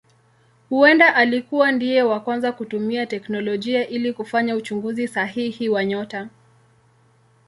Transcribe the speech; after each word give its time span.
Huenda 0.69 1.15
alikuwa 1.15 1.71
ndiye 1.71 2.03
wa 2.03 2.19
kwanza 2.19 2.51
kutumia 2.51 3.05
teknolojia 3.05 3.87
ili 3.87 4.13
kufanya 4.13 4.55
uchunguzi 4.55 5.07
sahihi 5.07 5.69
wa 5.69 5.85
nyota. 5.85 6.29